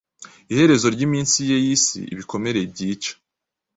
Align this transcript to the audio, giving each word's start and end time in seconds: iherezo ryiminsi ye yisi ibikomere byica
iherezo 0.51 0.87
ryiminsi 0.95 1.37
ye 1.49 1.57
yisi 1.65 1.99
ibikomere 2.13 2.59
byica 2.71 3.13